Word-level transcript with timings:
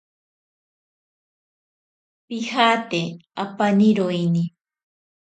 Pijate 2.27 3.01
apaniroini. 3.43 4.43